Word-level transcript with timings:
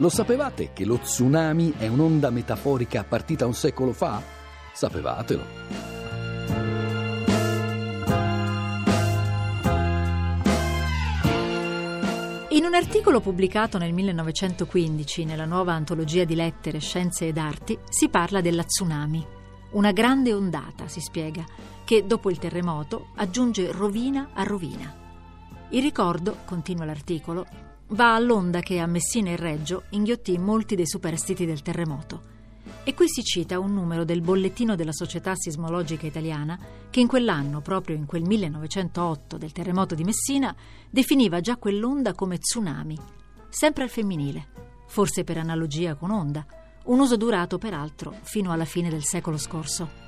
Lo 0.00 0.08
sapevate 0.10 0.70
che 0.72 0.84
lo 0.84 0.98
tsunami 0.98 1.74
è 1.76 1.88
un'onda 1.88 2.30
metaforica 2.30 3.02
partita 3.02 3.46
un 3.46 3.54
secolo 3.54 3.92
fa? 3.92 4.22
Sapevatelo. 4.72 5.42
In 12.50 12.64
un 12.64 12.74
articolo 12.74 13.20
pubblicato 13.20 13.76
nel 13.76 13.92
1915 13.92 15.24
nella 15.24 15.46
nuova 15.46 15.72
antologia 15.72 16.22
di 16.22 16.36
lettere, 16.36 16.78
scienze 16.78 17.26
ed 17.26 17.36
arti 17.36 17.76
si 17.88 18.08
parla 18.08 18.40
della 18.40 18.62
tsunami. 18.62 19.26
Una 19.72 19.90
grande 19.90 20.32
ondata, 20.32 20.86
si 20.86 21.00
spiega, 21.00 21.44
che 21.84 22.06
dopo 22.06 22.30
il 22.30 22.38
terremoto 22.38 23.08
aggiunge 23.16 23.72
rovina 23.72 24.28
a 24.32 24.44
rovina. 24.44 24.94
Il 25.70 25.82
ricordo, 25.82 26.36
continua 26.44 26.84
l'articolo, 26.84 27.46
va 27.88 28.14
all'onda 28.14 28.60
che 28.60 28.78
a 28.80 28.86
Messina 28.86 29.30
e 29.30 29.36
Reggio 29.36 29.84
inghiottì 29.90 30.36
molti 30.36 30.74
dei 30.74 30.86
superstiti 30.86 31.46
del 31.46 31.62
terremoto. 31.62 32.36
E 32.84 32.94
qui 32.94 33.08
si 33.08 33.22
cita 33.22 33.58
un 33.58 33.72
numero 33.72 34.04
del 34.04 34.20
bollettino 34.20 34.74
della 34.74 34.92
Società 34.92 35.34
Sismologica 35.34 36.06
Italiana 36.06 36.58
che 36.90 37.00
in 37.00 37.06
quell'anno, 37.06 37.60
proprio 37.60 37.96
in 37.96 38.06
quel 38.06 38.24
1908 38.24 39.36
del 39.38 39.52
terremoto 39.52 39.94
di 39.94 40.04
Messina, 40.04 40.54
definiva 40.90 41.40
già 41.40 41.56
quell'onda 41.56 42.14
come 42.14 42.38
tsunami, 42.38 42.98
sempre 43.48 43.84
al 43.84 43.90
femminile, 43.90 44.48
forse 44.86 45.24
per 45.24 45.38
analogia 45.38 45.94
con 45.94 46.10
onda, 46.10 46.44
un 46.84 47.00
uso 47.00 47.16
durato 47.16 47.58
peraltro 47.58 48.14
fino 48.22 48.52
alla 48.52 48.64
fine 48.64 48.88
del 48.88 49.04
secolo 49.04 49.36
scorso. 49.36 50.06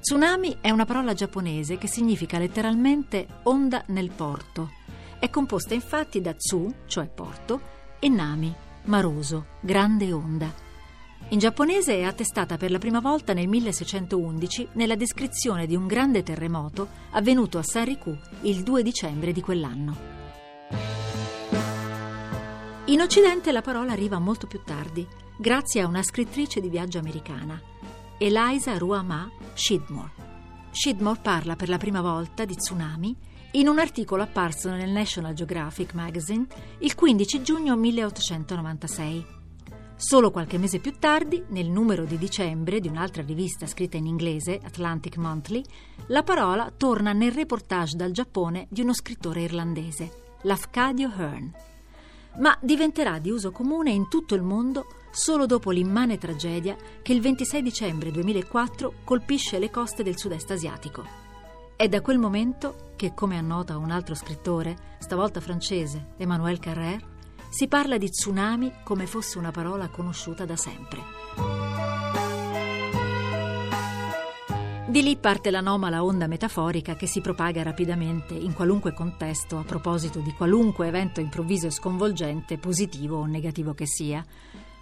Tsunami 0.00 0.58
è 0.60 0.70
una 0.70 0.84
parola 0.84 1.14
giapponese 1.14 1.78
che 1.78 1.88
significa 1.88 2.38
letteralmente 2.38 3.26
onda 3.44 3.82
nel 3.88 4.10
porto 4.10 4.84
è 5.18 5.30
composta 5.30 5.74
infatti 5.74 6.20
da 6.20 6.34
tsu, 6.34 6.72
cioè 6.86 7.06
porto, 7.06 7.60
e 7.98 8.08
nami, 8.08 8.54
maroso, 8.84 9.46
grande 9.60 10.12
onda. 10.12 10.64
In 11.30 11.38
giapponese 11.38 11.96
è 11.96 12.02
attestata 12.04 12.56
per 12.56 12.70
la 12.70 12.78
prima 12.78 13.00
volta 13.00 13.32
nel 13.32 13.48
1611 13.48 14.68
nella 14.72 14.94
descrizione 14.94 15.66
di 15.66 15.74
un 15.74 15.86
grande 15.86 16.22
terremoto 16.22 16.88
avvenuto 17.10 17.58
a 17.58 17.64
Sanriku 17.64 18.16
il 18.42 18.62
2 18.62 18.82
dicembre 18.82 19.32
di 19.32 19.40
quell'anno. 19.40 19.96
In 22.84 23.00
Occidente 23.00 23.50
la 23.50 23.62
parola 23.62 23.90
arriva 23.90 24.20
molto 24.20 24.46
più 24.46 24.62
tardi, 24.62 25.04
grazie 25.36 25.80
a 25.80 25.88
una 25.88 26.04
scrittrice 26.04 26.60
di 26.60 26.68
viaggio 26.68 26.98
americana, 26.98 27.60
Eliza 28.18 28.78
Ruama 28.78 29.28
Shidmore. 29.54 30.12
Shidmore 30.70 31.18
parla 31.20 31.56
per 31.56 31.68
la 31.68 31.78
prima 31.78 32.00
volta 32.00 32.44
di 32.44 32.54
tsunami 32.54 33.16
in 33.56 33.68
un 33.68 33.78
articolo 33.78 34.22
apparso 34.22 34.70
nel 34.70 34.90
National 34.90 35.32
Geographic 35.32 35.94
Magazine 35.94 36.46
il 36.78 36.94
15 36.94 37.42
giugno 37.42 37.74
1896. 37.74 39.34
Solo 39.96 40.30
qualche 40.30 40.58
mese 40.58 40.78
più 40.78 40.92
tardi, 40.98 41.42
nel 41.48 41.70
numero 41.70 42.04
di 42.04 42.18
dicembre 42.18 42.80
di 42.80 42.88
un'altra 42.88 43.22
rivista 43.22 43.66
scritta 43.66 43.96
in 43.96 44.04
inglese, 44.04 44.60
Atlantic 44.62 45.16
Monthly, 45.16 45.62
la 46.08 46.22
parola 46.22 46.70
torna 46.76 47.14
nel 47.14 47.32
reportage 47.32 47.96
dal 47.96 48.10
Giappone 48.10 48.66
di 48.68 48.82
uno 48.82 48.92
scrittore 48.92 49.40
irlandese, 49.40 50.34
Lafcadio 50.42 51.10
Hearn. 51.16 51.50
Ma 52.38 52.58
diventerà 52.60 53.18
di 53.18 53.30
uso 53.30 53.52
comune 53.52 53.90
in 53.90 54.08
tutto 54.08 54.34
il 54.34 54.42
mondo 54.42 54.84
solo 55.10 55.46
dopo 55.46 55.70
l'immane 55.70 56.18
tragedia 56.18 56.76
che 57.00 57.14
il 57.14 57.22
26 57.22 57.62
dicembre 57.62 58.10
2004 58.10 58.96
colpisce 59.02 59.58
le 59.58 59.70
coste 59.70 60.02
del 60.02 60.18
sud-est 60.18 60.50
asiatico. 60.50 61.24
È 61.78 61.88
da 61.88 62.00
quel 62.00 62.16
momento 62.16 62.92
che, 62.96 63.12
come 63.12 63.36
annota 63.36 63.76
un 63.76 63.90
altro 63.90 64.14
scrittore, 64.14 64.94
stavolta 64.98 65.42
francese, 65.42 66.12
Emmanuel 66.16 66.58
Carrère, 66.58 67.02
si 67.50 67.68
parla 67.68 67.98
di 67.98 68.08
tsunami 68.08 68.76
come 68.82 69.06
fosse 69.06 69.36
una 69.36 69.50
parola 69.50 69.88
conosciuta 69.88 70.46
da 70.46 70.56
sempre. 70.56 71.02
Di 74.86 75.02
lì 75.02 75.18
parte 75.18 75.50
l'anomala 75.50 76.02
onda 76.02 76.26
metaforica 76.26 76.96
che 76.96 77.06
si 77.06 77.20
propaga 77.20 77.62
rapidamente 77.62 78.32
in 78.32 78.54
qualunque 78.54 78.94
contesto 78.94 79.58
a 79.58 79.64
proposito 79.64 80.20
di 80.20 80.32
qualunque 80.32 80.86
evento 80.86 81.20
improvviso 81.20 81.66
e 81.66 81.72
sconvolgente, 81.72 82.56
positivo 82.56 83.18
o 83.18 83.26
negativo 83.26 83.74
che 83.74 83.86
sia. 83.86 84.24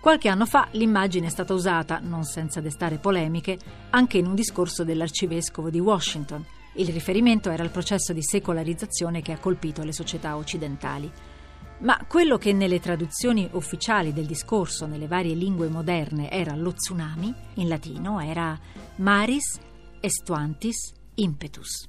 Qualche 0.00 0.30
anno 0.30 0.46
fa 0.46 0.68
l'immagine 0.70 1.26
è 1.26 1.30
stata 1.30 1.52
usata, 1.52 1.98
non 1.98 2.24
senza 2.24 2.62
destare 2.62 2.96
polemiche, 2.96 3.58
anche 3.90 4.16
in 4.16 4.26
un 4.26 4.34
discorso 4.34 4.84
dell'arcivescovo 4.84 5.68
di 5.68 5.80
Washington, 5.80 6.42
il 6.74 6.88
riferimento 6.88 7.50
era 7.50 7.62
al 7.62 7.70
processo 7.70 8.12
di 8.12 8.22
secolarizzazione 8.22 9.22
che 9.22 9.32
ha 9.32 9.38
colpito 9.38 9.82
le 9.82 9.92
società 9.92 10.36
occidentali. 10.36 11.10
Ma 11.80 12.04
quello 12.08 12.38
che 12.38 12.52
nelle 12.52 12.80
traduzioni 12.80 13.48
ufficiali 13.52 14.12
del 14.12 14.26
discorso 14.26 14.86
nelle 14.86 15.06
varie 15.06 15.34
lingue 15.34 15.68
moderne 15.68 16.30
era 16.30 16.54
lo 16.54 16.72
tsunami, 16.72 17.32
in 17.54 17.68
latino 17.68 18.20
era 18.20 18.58
maris 18.96 19.58
estuantis 20.00 20.92
impetus. 21.14 21.88